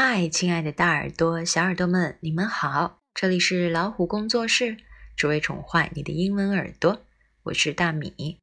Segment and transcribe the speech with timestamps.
[0.00, 3.00] 嗨，亲爱的大耳朵、小耳朵们，你们好！
[3.14, 4.76] 这里是老虎工作室，
[5.16, 7.04] 只为宠坏你的英文耳朵。
[7.42, 8.38] 我是大米。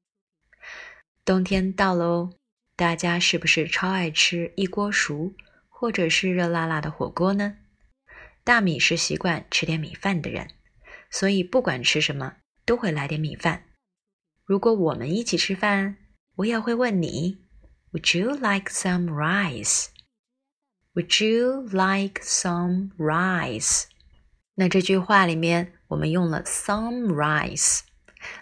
[1.23, 2.33] 冬天到了哦，
[2.76, 5.33] 大家是不是超爱吃一锅熟，
[5.70, 7.56] 或者是热辣辣的火锅呢？
[8.44, 10.49] 大米是习惯吃点米饭的人，
[11.10, 12.35] 所以不管吃什么，
[12.65, 13.63] 都会来点米饭。
[14.44, 15.96] 如果我们一起吃饭，
[16.35, 17.45] 我也会问你
[17.94, 19.05] ：Would you like some
[20.95, 23.84] rice？Would you like some rice？
[24.55, 27.80] 那这句话里面我们用了 some rice，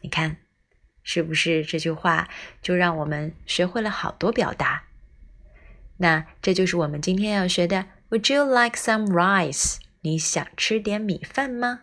[0.00, 0.38] 你看，
[1.02, 2.28] 是不是这句话
[2.62, 4.84] 就让我们学会了好多表达？
[5.98, 7.84] 那这就是我们今天要学的。
[8.08, 9.76] Would you like some rice？
[10.00, 11.82] 你想吃点米饭吗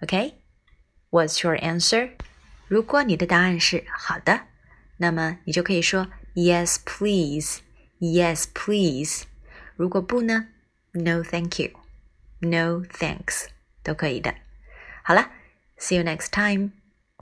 [0.00, 2.12] ？OK，What's your answer？
[2.68, 4.46] 如果你的答案是好的，
[4.96, 7.60] 那么你就可以说 Yes, please.
[8.00, 9.24] Yes, please.
[9.76, 10.48] 如果不呢？
[10.92, 11.70] No, thank you.
[12.40, 13.46] No, thanks.
[13.82, 14.34] 都可以的。
[15.02, 15.30] 好了，
[15.78, 16.70] See you next time.